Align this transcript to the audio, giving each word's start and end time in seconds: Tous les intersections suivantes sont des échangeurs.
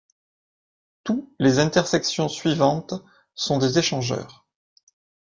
Tous 1.03 1.31
les 1.37 1.59
intersections 1.59 2.27
suivantes 2.27 2.95
sont 3.35 3.59
des 3.59 3.77
échangeurs. 3.77 4.47